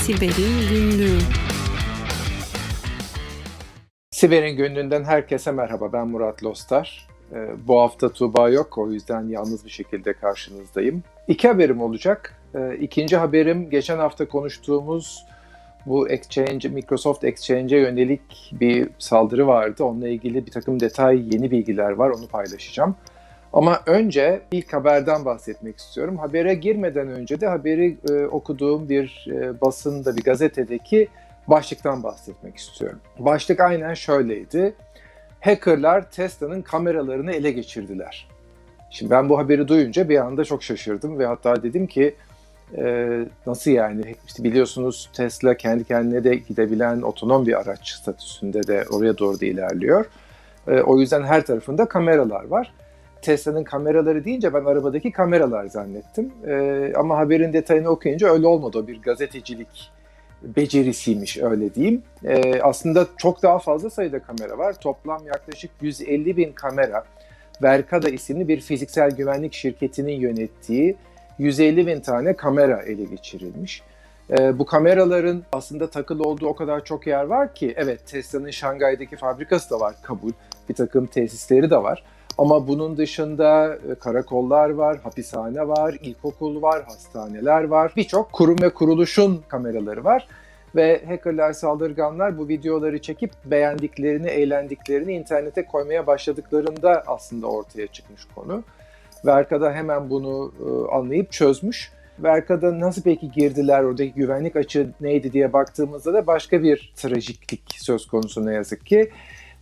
Siber'in 0.00 0.68
Günlüğü 0.70 1.18
Siber'in 4.10 4.56
Günlüğü'nden 4.56 5.04
herkese 5.04 5.52
merhaba. 5.52 5.92
Ben 5.92 6.08
Murat 6.08 6.44
Lostar. 6.44 7.08
Ee, 7.32 7.48
bu 7.66 7.80
hafta 7.80 8.08
Tuğba 8.08 8.48
yok. 8.48 8.78
O 8.78 8.92
yüzden 8.92 9.28
yalnız 9.28 9.64
bir 9.64 9.70
şekilde 9.70 10.12
karşınızdayım. 10.12 11.02
İki 11.28 11.48
haberim 11.48 11.80
olacak. 11.80 12.36
Ee, 12.54 12.76
ikinci 12.76 13.16
haberim 13.16 13.70
geçen 13.70 13.98
hafta 13.98 14.28
konuştuğumuz 14.28 15.26
bu 15.86 16.08
Exchange, 16.08 16.68
Microsoft 16.68 17.24
Exchange'e 17.24 17.78
yönelik 17.78 18.52
bir 18.60 18.88
saldırı 18.98 19.46
vardı. 19.46 19.84
Onunla 19.84 20.08
ilgili 20.08 20.46
bir 20.46 20.50
takım 20.50 20.80
detay, 20.80 21.34
yeni 21.34 21.50
bilgiler 21.50 21.90
var. 21.90 22.10
Onu 22.10 22.26
paylaşacağım. 22.26 22.96
Ama 23.52 23.82
önce 23.86 24.42
ilk 24.52 24.72
haberden 24.72 25.24
bahsetmek 25.24 25.78
istiyorum. 25.78 26.18
Habere 26.18 26.54
girmeden 26.54 27.08
önce 27.08 27.40
de 27.40 27.46
haberi 27.46 27.96
e, 28.10 28.26
okuduğum 28.26 28.88
bir 28.88 29.28
e, 29.30 29.60
basında, 29.60 30.16
bir 30.16 30.22
gazetedeki 30.22 31.08
başlıktan 31.46 32.02
bahsetmek 32.02 32.56
istiyorum. 32.56 32.98
Başlık 33.18 33.60
aynen 33.60 33.94
şöyleydi. 33.94 34.74
Hackerlar 35.40 36.10
Tesla'nın 36.10 36.62
kameralarını 36.62 37.32
ele 37.32 37.50
geçirdiler. 37.50 38.28
Şimdi 38.90 39.10
ben 39.10 39.28
bu 39.28 39.38
haberi 39.38 39.68
duyunca 39.68 40.08
bir 40.08 40.18
anda 40.18 40.44
çok 40.44 40.62
şaşırdım 40.62 41.18
ve 41.18 41.26
hatta 41.26 41.62
dedim 41.62 41.86
ki 41.86 42.14
e, 42.76 43.08
nasıl 43.46 43.70
yani? 43.70 44.14
İşte 44.26 44.44
biliyorsunuz 44.44 45.10
Tesla 45.12 45.54
kendi 45.54 45.84
kendine 45.84 46.24
de 46.24 46.34
gidebilen 46.34 47.02
otonom 47.02 47.46
bir 47.46 47.60
araç 47.60 47.92
statüsünde 47.92 48.66
de 48.66 48.84
oraya 48.90 49.18
doğru 49.18 49.40
da 49.40 49.46
ilerliyor. 49.46 50.04
E, 50.68 50.80
o 50.80 51.00
yüzden 51.00 51.22
her 51.22 51.46
tarafında 51.46 51.88
kameralar 51.88 52.44
var. 52.44 52.72
Tesla'nın 53.22 53.64
kameraları 53.64 54.24
deyince 54.24 54.54
ben 54.54 54.64
arabadaki 54.64 55.12
kameralar 55.12 55.66
zannettim. 55.66 56.32
E, 56.46 56.92
ama 56.96 57.18
haberin 57.18 57.52
detayını 57.52 57.88
okuyunca 57.88 58.28
öyle 58.28 58.46
olmadı. 58.46 58.78
O 58.78 58.86
bir 58.86 59.02
gazetecilik 59.02 59.90
becerisiymiş 60.42 61.38
öyle 61.38 61.74
diyeyim. 61.74 62.02
E, 62.24 62.60
aslında 62.62 63.06
çok 63.18 63.42
daha 63.42 63.58
fazla 63.58 63.90
sayıda 63.90 64.18
kamera 64.18 64.58
var. 64.58 64.80
Toplam 64.80 65.26
yaklaşık 65.26 65.70
150 65.80 66.36
bin 66.36 66.52
kamera. 66.52 67.04
Verkada 67.62 68.08
isimli 68.08 68.48
bir 68.48 68.60
fiziksel 68.60 69.10
güvenlik 69.10 69.52
şirketinin 69.52 70.20
yönettiği 70.20 70.96
150 71.38 71.86
bin 71.86 72.00
tane 72.00 72.36
kamera 72.36 72.82
ele 72.82 73.04
geçirilmiş. 73.04 73.82
E, 74.30 74.58
bu 74.58 74.66
kameraların 74.66 75.42
aslında 75.52 75.90
takılı 75.90 76.22
olduğu 76.22 76.46
o 76.46 76.54
kadar 76.54 76.84
çok 76.84 77.06
yer 77.06 77.24
var 77.24 77.54
ki 77.54 77.74
evet 77.76 78.06
Tesla'nın 78.06 78.50
Şangay'daki 78.50 79.16
fabrikası 79.16 79.70
da 79.70 79.80
var 79.80 79.94
kabul. 80.02 80.32
Bir 80.68 80.74
takım 80.74 81.06
tesisleri 81.06 81.70
de 81.70 81.76
var. 81.76 82.04
Ama 82.40 82.68
bunun 82.68 82.96
dışında 82.96 83.78
e, 83.90 83.94
karakollar 83.94 84.70
var, 84.70 84.98
hapishane 85.02 85.68
var, 85.68 85.96
ilkokul 86.02 86.62
var, 86.62 86.84
hastaneler 86.84 87.64
var. 87.64 87.92
Birçok 87.96 88.32
kurum 88.32 88.62
ve 88.62 88.68
kuruluşun 88.68 89.42
kameraları 89.48 90.04
var. 90.04 90.28
Ve 90.74 91.04
hackerlar, 91.06 91.52
saldırganlar 91.52 92.38
bu 92.38 92.48
videoları 92.48 93.02
çekip 93.02 93.30
beğendiklerini, 93.44 94.26
eğlendiklerini 94.26 95.12
internete 95.12 95.64
koymaya 95.64 96.06
başladıklarında 96.06 97.02
aslında 97.06 97.46
ortaya 97.46 97.86
çıkmış 97.86 98.22
konu. 98.34 98.62
Verkada 99.26 99.72
hemen 99.72 100.10
bunu 100.10 100.52
e, 100.60 100.94
anlayıp 100.94 101.32
çözmüş. 101.32 101.92
Verkada 102.18 102.80
nasıl 102.80 103.02
peki 103.02 103.30
girdiler, 103.30 103.82
oradaki 103.82 104.12
güvenlik 104.12 104.56
açığı 104.56 104.90
neydi 105.00 105.32
diye 105.32 105.52
baktığımızda 105.52 106.14
da 106.14 106.26
başka 106.26 106.62
bir 106.62 106.92
trajiklik 106.96 107.62
söz 107.76 108.06
konusu 108.06 108.46
ne 108.46 108.54
yazık 108.54 108.86
ki. 108.86 109.10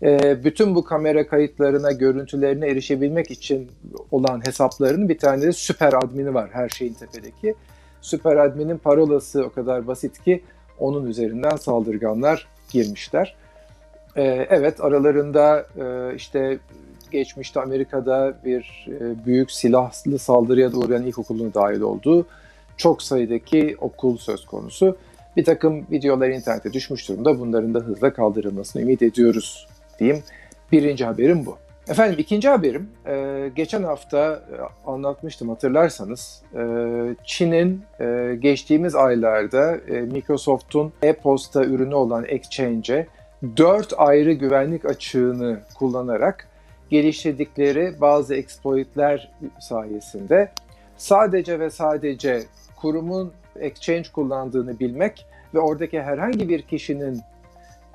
E, 0.03 0.45
bütün 0.45 0.75
bu 0.75 0.85
kamera 0.85 1.27
kayıtlarına, 1.27 1.93
görüntülerine 1.93 2.69
erişebilmek 2.69 3.31
için 3.31 3.71
olan 4.11 4.47
hesaplarının 4.47 5.09
bir 5.09 5.19
tane 5.19 5.43
de 5.43 5.53
süper 5.53 5.93
admini 5.93 6.35
var 6.35 6.51
her 6.53 6.69
şeyin 6.69 6.95
tepedeki. 6.95 7.55
Süper 8.01 8.37
adminin 8.37 8.79
parolası 8.79 9.45
o 9.45 9.53
kadar 9.53 9.87
basit 9.87 10.25
ki 10.25 10.43
onun 10.79 11.07
üzerinden 11.07 11.57
saldırganlar 11.57 12.49
girmişler. 12.71 13.37
E, 14.17 14.23
evet 14.51 14.81
aralarında 14.81 15.67
e, 15.77 16.15
işte 16.15 16.59
geçmişte 17.11 17.61
Amerika'da 17.61 18.35
bir 18.45 18.89
e, 18.89 19.27
büyük 19.27 19.51
silahlı 19.51 20.19
saldırıya 20.19 20.73
uğrayan 20.73 21.07
ilkokulun 21.07 21.55
dahil 21.55 21.81
olduğu 21.81 22.27
çok 22.77 23.03
sayıdaki 23.03 23.77
okul 23.81 24.17
söz 24.17 24.47
konusu. 24.47 24.97
Bir 25.37 25.45
takım 25.45 25.87
videolar 25.91 26.29
internete 26.29 26.73
düşmüş 26.73 27.09
durumda. 27.09 27.39
Bunların 27.39 27.75
da 27.75 27.79
hızla 27.79 28.13
kaldırılmasını 28.13 28.83
ümit 28.83 29.03
ediyoruz 29.03 29.68
diyeyim. 29.99 30.23
Birinci 30.73 31.05
haberim 31.05 31.47
bu. 31.47 31.57
Efendim 31.89 32.17
ikinci 32.19 32.49
haberim, 32.49 32.91
e, 33.07 33.51
geçen 33.57 33.83
hafta 33.83 34.19
e, 34.19 34.91
anlatmıştım 34.91 35.49
hatırlarsanız. 35.49 36.43
E, 36.55 36.61
Çin'in 37.25 37.83
e, 38.01 38.37
geçtiğimiz 38.39 38.95
aylarda 38.95 39.77
e, 39.77 40.01
Microsoft'un 40.01 40.93
e-posta 41.03 41.65
ürünü 41.65 41.95
olan 41.95 42.25
Exchange'e 42.29 43.07
dört 43.57 43.93
ayrı 43.97 44.33
güvenlik 44.33 44.85
açığını 44.85 45.61
kullanarak 45.75 46.49
geliştirdikleri 46.91 48.01
bazı 48.01 48.35
exploitler 48.35 49.33
sayesinde 49.61 50.49
sadece 50.97 51.61
ve 51.61 51.71
sadece 51.71 52.43
kurumun 52.77 53.33
Exchange 53.61 54.09
kullandığını 54.13 54.79
bilmek 54.79 55.27
ve 55.55 55.59
oradaki 55.59 56.03
herhangi 56.03 56.49
bir 56.49 56.63
kişinin 56.63 57.21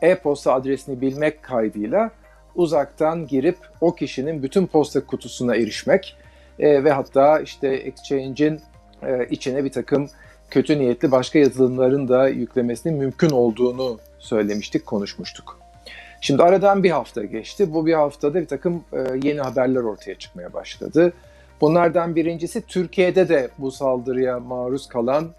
e-posta 0.04 0.54
adresini 0.54 1.02
bilmek 1.02 1.44
kaydıyla 1.44 2.12
uzaktan 2.56 3.28
girip 3.28 3.58
o 3.82 3.96
kişinin 3.96 4.44
bütün 4.44 4.68
posta 4.68 5.06
kutusuna 5.06 5.56
erişmek 5.56 6.18
e, 6.60 6.84
ve 6.84 6.92
hatta 6.92 7.40
işte 7.40 7.68
Exchange'in 7.68 8.62
e, 9.04 9.28
içine 9.30 9.64
bir 9.64 9.72
takım 9.72 10.10
kötü 10.50 10.80
niyetli 10.80 11.12
başka 11.12 11.40
yazılımların 11.40 12.08
da 12.08 12.28
yüklemesinin 12.28 12.98
mümkün 12.98 13.30
olduğunu 13.30 14.00
söylemiştik, 14.20 14.86
konuşmuştuk. 14.86 15.60
Şimdi 16.22 16.44
aradan 16.44 16.84
bir 16.84 16.92
hafta 16.92 17.24
geçti. 17.24 17.74
Bu 17.74 17.86
bir 17.86 17.94
haftada 17.94 18.42
bir 18.42 18.48
takım 18.48 18.84
e, 18.94 18.98
yeni 19.24 19.42
haberler 19.42 19.82
ortaya 19.82 20.16
çıkmaya 20.16 20.54
başladı. 20.54 21.14
Bunlardan 21.62 22.16
birincisi 22.16 22.62
Türkiye'de 22.62 23.30
de 23.30 23.50
bu 23.58 23.72
saldırıya 23.72 24.40
maruz 24.40 24.88
kalan 24.88 25.30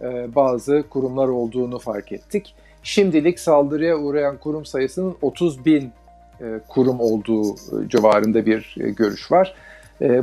e, 0.00 0.34
bazı 0.34 0.84
kurumlar 0.90 1.28
olduğunu 1.28 1.78
fark 1.78 2.12
ettik. 2.12 2.54
Şimdilik 2.82 3.40
saldırıya 3.40 3.96
uğrayan 3.96 4.36
kurum 4.36 4.64
sayısının 4.64 5.16
30 5.22 5.64
bin 5.64 5.92
e, 6.40 6.60
kurum 6.68 7.00
olduğu 7.00 7.54
e, 7.54 7.88
civarında 7.88 8.46
bir 8.46 8.76
e, 8.80 8.90
görüş 8.90 9.32
var. 9.32 9.54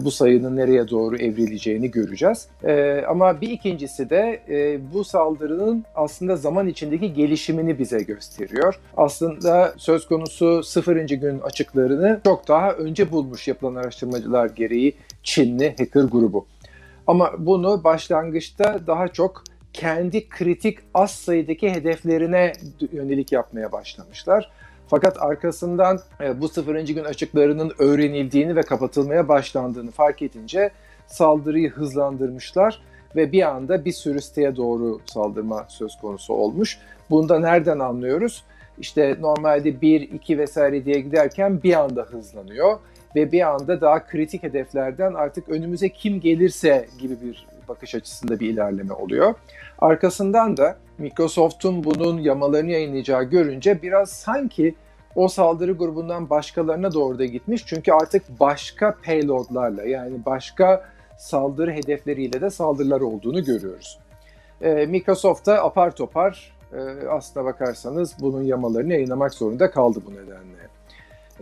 Bu 0.01 0.11
sayının 0.11 0.55
nereye 0.55 0.89
doğru 0.89 1.17
evrileceğini 1.17 1.91
göreceğiz. 1.91 2.47
Ama 3.07 3.41
bir 3.41 3.49
ikincisi 3.49 4.09
de 4.09 4.41
bu 4.93 5.03
saldırının 5.03 5.85
aslında 5.95 6.35
zaman 6.35 6.67
içindeki 6.67 7.13
gelişimini 7.13 7.79
bize 7.79 8.03
gösteriyor. 8.03 8.79
Aslında 8.97 9.73
söz 9.77 10.07
konusu 10.07 10.63
sıfırıncı 10.63 11.15
gün 11.15 11.39
açıklarını 11.39 12.19
çok 12.23 12.47
daha 12.47 12.71
önce 12.71 13.11
bulmuş 13.11 13.47
yapılan 13.47 13.75
araştırmacılar 13.75 14.49
gereği 14.49 14.95
Çinli 15.23 15.75
hacker 15.77 16.03
grubu. 16.03 16.45
Ama 17.07 17.31
bunu 17.37 17.83
başlangıçta 17.83 18.79
daha 18.87 19.07
çok 19.07 19.43
kendi 19.73 20.29
kritik 20.29 20.79
az 20.93 21.11
sayıdaki 21.11 21.71
hedeflerine 21.71 22.53
yönelik 22.91 23.31
yapmaya 23.31 23.71
başlamışlar. 23.71 24.51
Fakat 24.87 25.21
arkasından 25.21 25.99
e, 26.21 26.41
bu 26.41 26.49
sıfırıncı 26.49 26.93
gün 26.93 27.03
açıklarının 27.03 27.71
öğrenildiğini 27.79 28.55
ve 28.55 28.61
kapatılmaya 28.61 29.27
başlandığını 29.27 29.91
fark 29.91 30.21
edince 30.21 30.69
saldırıyı 31.07 31.69
hızlandırmışlar 31.69 32.81
ve 33.15 33.31
bir 33.31 33.41
anda 33.41 33.85
bir 33.85 33.91
sürü 33.91 34.21
siteye 34.21 34.55
doğru 34.55 34.99
saldırma 35.05 35.65
söz 35.69 35.97
konusu 35.97 36.33
olmuş. 36.33 36.77
Bunda 37.09 37.39
nereden 37.39 37.79
anlıyoruz? 37.79 38.43
İşte 38.79 39.17
normalde 39.19 39.81
1, 39.81 40.01
2 40.01 40.37
vesaire 40.37 40.85
diye 40.85 40.99
giderken 40.99 41.63
bir 41.63 41.73
anda 41.73 42.01
hızlanıyor 42.01 42.79
ve 43.15 43.31
bir 43.31 43.49
anda 43.49 43.81
daha 43.81 44.07
kritik 44.07 44.43
hedeflerden 44.43 45.13
artık 45.13 45.49
önümüze 45.49 45.89
kim 45.89 46.19
gelirse 46.19 46.87
gibi 46.99 47.21
bir 47.21 47.47
bakış 47.69 47.95
açısında 47.95 48.39
bir 48.39 48.49
ilerleme 48.49 48.93
oluyor. 48.93 49.33
Arkasından 49.79 50.57
da 50.57 50.77
Microsoft'un 50.97 51.83
bunun 51.83 52.17
yamalarını 52.17 52.71
yayınlayacağı 52.71 53.23
görünce 53.23 53.81
biraz 53.81 54.09
sanki 54.09 54.75
o 55.15 55.27
saldırı 55.27 55.71
grubundan 55.71 56.29
başkalarına 56.29 56.93
doğru 56.93 57.19
da 57.19 57.25
gitmiş. 57.25 57.63
Çünkü 57.65 57.91
artık 57.91 58.39
başka 58.39 58.95
payloadlarla 59.05 59.83
yani 59.83 60.25
başka 60.25 60.85
saldırı 61.17 61.71
hedefleriyle 61.71 62.41
de 62.41 62.49
saldırılar 62.49 63.01
olduğunu 63.01 63.43
görüyoruz. 63.43 63.99
Ee, 64.61 64.85
Microsoft 64.85 65.45
da 65.45 65.63
apar 65.63 65.95
topar 65.95 66.53
e, 66.73 67.07
aslına 67.07 67.45
bakarsanız 67.45 68.15
bunun 68.21 68.43
yamalarını 68.43 68.93
yayınlamak 68.93 69.33
zorunda 69.33 69.71
kaldı 69.71 69.99
bu 70.05 70.11
nedenle. 70.11 70.69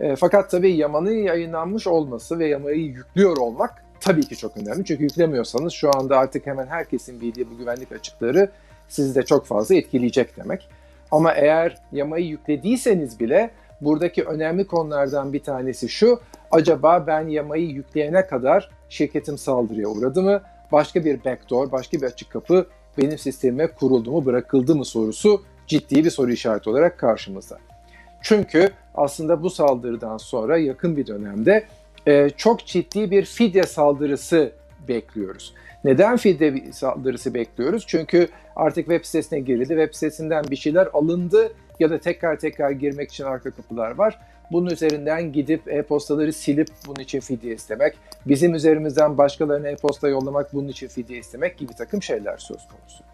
E, 0.00 0.16
fakat 0.16 0.50
tabii 0.50 0.76
yamanın 0.76 1.10
yayınlanmış 1.10 1.86
olması 1.86 2.38
ve 2.38 2.48
yamayı 2.48 2.80
yüklüyor 2.80 3.36
olmak 3.36 3.84
tabii 4.08 4.28
ki 4.28 4.36
çok 4.36 4.56
önemli. 4.56 4.84
Çünkü 4.84 5.02
yüklemiyorsanız 5.02 5.72
şu 5.72 5.90
anda 5.96 6.18
artık 6.18 6.46
hemen 6.46 6.66
herkesin 6.66 7.20
bildiği 7.20 7.50
bu 7.50 7.58
güvenlik 7.58 7.92
açıkları 7.92 8.50
sizi 8.88 9.14
de 9.14 9.22
çok 9.22 9.46
fazla 9.46 9.74
etkileyecek 9.74 10.36
demek. 10.36 10.68
Ama 11.10 11.32
eğer 11.32 11.78
yamayı 11.92 12.26
yüklediyseniz 12.26 13.20
bile 13.20 13.50
buradaki 13.80 14.24
önemli 14.24 14.66
konulardan 14.66 15.32
bir 15.32 15.42
tanesi 15.42 15.88
şu. 15.88 16.20
Acaba 16.50 17.06
ben 17.06 17.28
yamayı 17.28 17.68
yükleyene 17.68 18.26
kadar 18.26 18.70
şirketim 18.88 19.38
saldırıya 19.38 19.88
uğradı 19.88 20.22
mı? 20.22 20.42
Başka 20.72 21.04
bir 21.04 21.24
backdoor, 21.24 21.72
başka 21.72 21.96
bir 21.96 22.06
açık 22.06 22.30
kapı 22.30 22.66
benim 22.98 23.18
sistemime 23.18 23.66
kuruldu 23.66 24.10
mu, 24.10 24.26
bırakıldı 24.26 24.76
mı 24.76 24.84
sorusu 24.84 25.42
ciddi 25.66 26.04
bir 26.04 26.10
soru 26.10 26.32
işareti 26.32 26.70
olarak 26.70 26.98
karşımızda. 26.98 27.58
Çünkü 28.22 28.70
aslında 28.94 29.42
bu 29.42 29.50
saldırıdan 29.50 30.16
sonra 30.16 30.58
yakın 30.58 30.96
bir 30.96 31.06
dönemde 31.06 31.64
e, 32.08 32.30
çok 32.36 32.66
ciddi 32.66 33.10
bir 33.10 33.24
fidye 33.24 33.62
saldırısı 33.62 34.52
bekliyoruz. 34.88 35.54
Neden 35.84 36.16
fidye 36.16 36.72
saldırısı 36.72 37.34
bekliyoruz? 37.34 37.84
Çünkü 37.86 38.28
artık 38.56 38.86
web 38.86 39.04
sitesine 39.04 39.40
girildi, 39.40 39.68
web 39.68 39.94
sitesinden 39.94 40.44
bir 40.50 40.56
şeyler 40.56 40.88
alındı 40.92 41.52
ya 41.80 41.90
da 41.90 41.98
tekrar 41.98 42.38
tekrar 42.38 42.70
girmek 42.70 43.10
için 43.10 43.24
arka 43.24 43.50
kapılar 43.50 43.90
var. 43.90 44.18
Bunun 44.52 44.70
üzerinden 44.70 45.32
gidip 45.32 45.72
e-postaları 45.72 46.32
silip 46.32 46.68
bunun 46.86 47.00
için 47.00 47.20
fidye 47.20 47.54
istemek, 47.54 47.94
bizim 48.26 48.54
üzerimizden 48.54 49.18
başkalarına 49.18 49.68
e-posta 49.68 50.08
yollamak, 50.08 50.54
bunun 50.54 50.68
için 50.68 50.88
fidye 50.88 51.18
istemek 51.18 51.58
gibi 51.58 51.74
takım 51.74 52.02
şeyler 52.02 52.36
söz 52.36 52.68
konusu. 52.68 53.04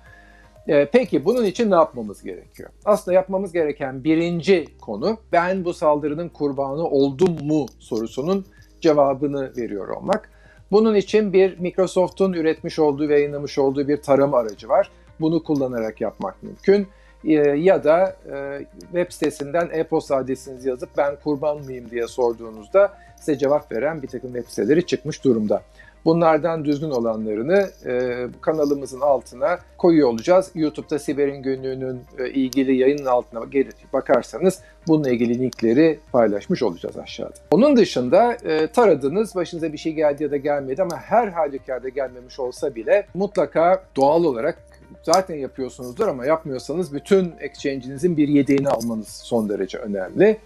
Ee, 0.69 0.89
peki 0.93 1.25
bunun 1.25 1.45
için 1.45 1.71
ne 1.71 1.75
yapmamız 1.75 2.23
gerekiyor? 2.23 2.71
Aslında 2.85 3.15
yapmamız 3.15 3.53
gereken 3.53 4.05
birinci 4.05 4.65
konu 4.81 5.19
ben 5.33 5.65
bu 5.65 5.75
saldırının 5.75 6.29
kurbanı 6.29 6.85
oldum 6.89 7.47
mu 7.47 7.67
sorusunun 7.79 8.47
cevabını 8.85 9.53
veriyor 9.57 9.89
olmak. 9.89 10.31
Bunun 10.73 10.95
için 10.95 11.33
bir 11.33 11.59
Microsoft'un 11.59 12.33
üretmiş 12.33 12.79
olduğu 12.79 13.09
ve 13.09 13.15
yayınlamış 13.15 13.59
olduğu 13.59 13.89
bir 13.89 14.03
tarama 14.03 14.39
aracı 14.39 14.69
var. 14.69 14.91
Bunu 15.21 15.43
kullanarak 15.43 16.01
yapmak 16.01 16.43
mümkün. 16.43 16.87
Ee, 17.25 17.33
ya 17.69 17.85
da 17.85 18.17
e, 18.33 18.67
web 18.81 19.13
sitesinden 19.13 19.69
e-posta 19.73 20.17
adresinizi 20.17 20.69
yazıp 20.69 20.89
ben 20.97 21.17
kurban 21.25 21.59
mıyım 21.65 21.91
diye 21.91 22.07
sorduğunuzda 22.07 22.93
size 23.17 23.39
cevap 23.39 23.73
veren 23.73 24.03
bir 24.03 24.09
takım 24.09 24.33
web 24.33 24.49
siteleri 24.49 24.87
çıkmış 24.87 25.25
durumda. 25.25 25.63
Bunlardan 26.05 26.65
düzgün 26.65 26.91
olanlarını 26.91 27.71
e, 27.87 28.27
kanalımızın 28.41 29.01
altına 29.01 29.59
koyuyor 29.79 30.09
olacağız. 30.09 30.51
YouTube'da 30.55 30.99
Siber'in 30.99 31.43
günlüğünün 31.43 32.01
e, 32.19 32.31
ilgili 32.31 32.77
yayının 32.77 33.05
altına 33.05 33.45
gelip 33.45 33.75
bakarsanız 33.93 34.61
bununla 34.87 35.11
ilgili 35.11 35.39
linkleri 35.39 35.99
paylaşmış 36.13 36.63
olacağız 36.63 36.97
aşağıda. 36.97 37.35
Onun 37.51 37.77
dışında 37.77 38.33
e, 38.33 38.67
taradınız, 38.67 39.35
başınıza 39.35 39.73
bir 39.73 39.79
şey 39.79 39.93
geldi 39.93 40.23
ya 40.23 40.31
da 40.31 40.37
gelmedi 40.37 40.83
ama 40.83 40.97
her 40.97 41.29
halükarda 41.29 41.89
gelmemiş 41.89 42.41
olsa 42.41 42.75
bile 42.75 43.07
mutlaka 43.15 43.85
doğal 43.97 44.25
olarak 44.25 44.59
zaten 45.03 45.35
yapıyorsunuzdur 45.37 46.09
ama 46.09 46.27
yapmıyorsanız 46.27 46.95
bütün 46.95 47.35
exchange'inizin 47.41 48.17
bir 48.17 48.29
yedeğini 48.29 48.69
almanız 48.69 49.09
son 49.09 49.49
derece 49.49 49.79
önemli. 49.79 50.39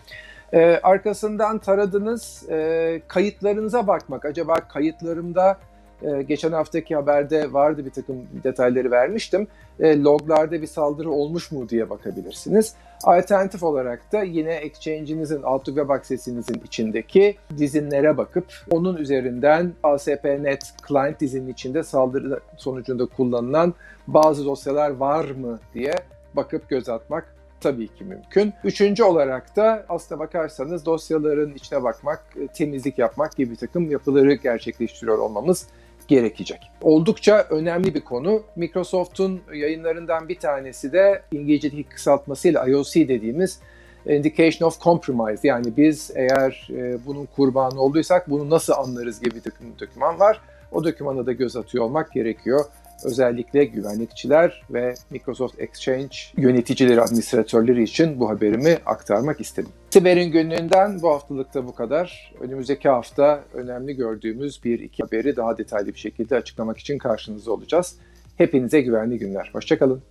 Ee, 0.52 0.80
arkasından 0.82 1.58
taradınız, 1.58 2.44
e, 2.50 3.00
kayıtlarınıza 3.08 3.86
bakmak. 3.86 4.24
Acaba 4.24 4.54
kayıtlarımda 4.54 5.58
e, 6.02 6.22
geçen 6.22 6.52
haftaki 6.52 6.94
haberde 6.94 7.52
vardı 7.52 7.84
bir 7.84 7.90
takım 7.90 8.16
detayları 8.44 8.90
vermiştim. 8.90 9.46
E, 9.80 10.02
loglarda 10.02 10.62
bir 10.62 10.66
saldırı 10.66 11.10
olmuş 11.10 11.52
mu 11.52 11.68
diye 11.68 11.90
bakabilirsiniz. 11.90 12.74
Alternatif 13.04 13.62
olarak 13.62 14.12
da 14.12 14.22
yine 14.22 14.54
exchange'inizin, 14.54 15.42
Outlook 15.42 15.76
Web 15.76 15.90
Access'inizin 15.90 16.62
içindeki 16.64 17.36
dizinlere 17.58 18.16
bakıp 18.16 18.46
onun 18.70 18.96
üzerinden 18.96 19.72
ASP.NET 19.82 20.62
Client 20.88 21.20
dizinin 21.20 21.52
içinde 21.52 21.82
saldırı 21.82 22.40
sonucunda 22.56 23.06
kullanılan 23.06 23.74
bazı 24.06 24.44
dosyalar 24.44 24.90
var 24.90 25.24
mı 25.24 25.58
diye 25.74 25.94
bakıp 26.34 26.68
göz 26.68 26.88
atmak 26.88 27.37
tabii 27.60 27.88
ki 27.88 28.04
mümkün. 28.04 28.52
Üçüncü 28.64 29.02
olarak 29.02 29.56
da 29.56 29.84
aslına 29.88 30.20
bakarsanız 30.20 30.86
dosyaların 30.86 31.54
içine 31.54 31.82
bakmak, 31.82 32.24
e, 32.40 32.46
temizlik 32.46 32.98
yapmak 32.98 33.36
gibi 33.36 33.56
takım 33.56 33.90
yapıları 33.90 34.34
gerçekleştiriyor 34.34 35.18
olmamız 35.18 35.66
gerekecek. 36.08 36.70
Oldukça 36.82 37.46
önemli 37.50 37.94
bir 37.94 38.00
konu. 38.00 38.42
Microsoft'un 38.56 39.40
yayınlarından 39.54 40.28
bir 40.28 40.38
tanesi 40.38 40.92
de 40.92 41.22
İngilizce'deki 41.32 41.84
kısaltmasıyla 41.84 42.68
IOC 42.68 43.08
dediğimiz 43.08 43.60
Indication 44.06 44.68
of 44.68 44.80
Compromise. 44.80 45.48
Yani 45.48 45.76
biz 45.76 46.10
eğer 46.14 46.68
e, 46.70 47.06
bunun 47.06 47.26
kurbanı 47.26 47.80
olduysak 47.80 48.30
bunu 48.30 48.50
nasıl 48.50 48.72
anlarız 48.72 49.20
gibi 49.20 49.34
bir 49.34 49.80
doküman 49.80 50.20
var. 50.20 50.40
O 50.72 50.84
dokümana 50.84 51.26
da 51.26 51.32
göz 51.32 51.56
atıyor 51.56 51.84
olmak 51.84 52.12
gerekiyor 52.12 52.64
özellikle 53.04 53.64
güvenlikçiler 53.64 54.62
ve 54.70 54.94
Microsoft 55.10 55.60
Exchange 55.60 56.16
yöneticileri, 56.36 57.00
administratörleri 57.00 57.82
için 57.82 58.20
bu 58.20 58.28
haberimi 58.28 58.78
aktarmak 58.86 59.40
istedim. 59.40 59.70
Siber'in 59.90 60.32
günlüğünden 60.32 61.02
bu 61.02 61.08
haftalıkta 61.08 61.66
bu 61.66 61.74
kadar. 61.74 62.34
Önümüzdeki 62.40 62.88
hafta 62.88 63.44
önemli 63.54 63.96
gördüğümüz 63.96 64.64
bir 64.64 64.78
iki 64.78 65.02
haberi 65.02 65.36
daha 65.36 65.58
detaylı 65.58 65.86
bir 65.86 65.98
şekilde 65.98 66.36
açıklamak 66.36 66.78
için 66.78 66.98
karşınızda 66.98 67.52
olacağız. 67.52 67.96
Hepinize 68.36 68.80
güvenli 68.80 69.18
günler. 69.18 69.50
Hoşçakalın. 69.52 70.02